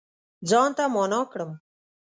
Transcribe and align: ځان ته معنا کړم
ځان 0.49 0.69
ته 0.77 0.83
معنا 0.93 1.21
کړم 1.31 1.51